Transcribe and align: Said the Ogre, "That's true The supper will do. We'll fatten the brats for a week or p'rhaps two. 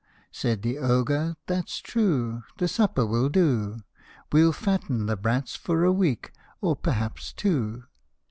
Said 0.31 0.63
the 0.63 0.79
Ogre, 0.79 1.35
"That's 1.45 1.77
true 1.77 2.41
The 2.57 2.67
supper 2.67 3.05
will 3.05 3.29
do. 3.29 3.81
We'll 4.31 4.51
fatten 4.51 5.05
the 5.05 5.15
brats 5.15 5.55
for 5.55 5.83
a 5.83 5.91
week 5.93 6.31
or 6.59 6.75
p'rhaps 6.75 7.33
two. 7.35 7.83